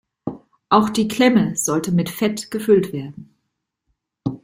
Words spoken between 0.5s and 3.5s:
Auch die Klemme sollte mit Fett gefüllt werden.